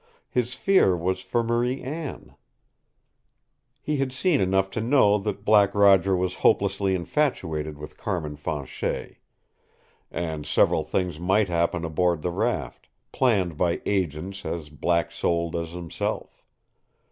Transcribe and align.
His 0.31 0.55
fear 0.55 0.97
was 0.97 1.21
for 1.21 1.43
Marie 1.43 1.83
Anne. 1.83 2.33
He 3.83 3.97
had 3.97 4.11
seen 4.11 4.41
enough 4.41 4.71
to 4.71 4.81
know 4.81 5.19
that 5.19 5.45
Black 5.45 5.75
Roger 5.75 6.15
was 6.17 6.37
hopelessly 6.41 6.95
infatuated 6.95 7.77
with 7.77 7.97
Carmin 7.99 8.35
Fanchet. 8.37 9.17
And 10.09 10.43
several 10.47 10.83
things 10.83 11.19
might 11.19 11.49
happen 11.49 11.85
aboard 11.85 12.23
the 12.23 12.31
raft, 12.31 12.89
planned 13.11 13.57
by 13.59 13.79
agents 13.85 14.43
as 14.43 14.69
black 14.71 15.11
souled 15.11 15.55
as 15.55 15.69
himself. 15.73 16.43